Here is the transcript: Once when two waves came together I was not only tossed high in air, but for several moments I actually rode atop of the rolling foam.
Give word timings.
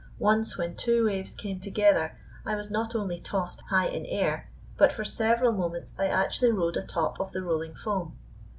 Once 0.17 0.57
when 0.57 0.75
two 0.75 1.05
waves 1.05 1.35
came 1.35 1.59
together 1.59 2.17
I 2.43 2.55
was 2.55 2.71
not 2.71 2.95
only 2.95 3.19
tossed 3.19 3.61
high 3.69 3.85
in 3.85 4.03
air, 4.07 4.49
but 4.75 4.91
for 4.91 5.05
several 5.05 5.51
moments 5.53 5.93
I 5.95 6.07
actually 6.07 6.51
rode 6.53 6.75
atop 6.75 7.19
of 7.19 7.31
the 7.33 7.43
rolling 7.43 7.75
foam. 7.75 8.17